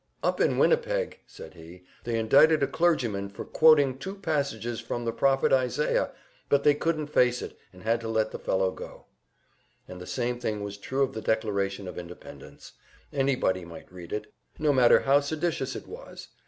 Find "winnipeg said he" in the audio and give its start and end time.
0.57-1.83